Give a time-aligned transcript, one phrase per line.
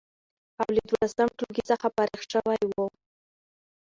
[0.61, 2.75] او له دولسم ټولګي څخه فارغ شوی و،